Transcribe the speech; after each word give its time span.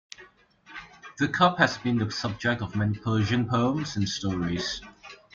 The 1.19 1.27
cup 1.27 1.59
has 1.59 1.77
been 1.77 1.99
the 1.99 2.09
subject 2.09 2.63
of 2.63 2.75
many 2.75 2.97
Persian 2.97 3.47
poems 3.47 3.95
and 3.97 4.09
stories. 4.09 4.81